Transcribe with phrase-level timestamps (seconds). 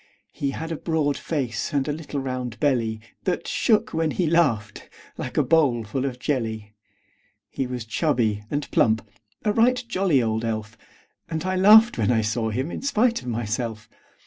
[0.31, 4.89] He had a broad face, and a little round belly That shook when he laughed,
[5.15, 6.73] like a bowl full of jelly.
[7.51, 9.07] He was chubby and plump
[9.45, 10.75] a right jolly old elf;
[11.29, 13.87] And I laughed when I saw him in spite of myself.